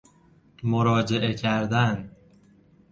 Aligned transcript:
مراجعه 0.63 1.33
کردن 1.33 2.11